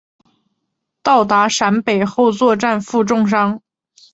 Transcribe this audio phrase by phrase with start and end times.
[1.03, 3.61] 到达陕北后作战负重伤。